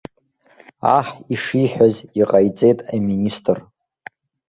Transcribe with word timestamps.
Аҳ 0.95 1.07
ишиҳәаз 1.33 1.95
иҟаиҵеит 2.21 2.79
аминистр. 2.93 3.57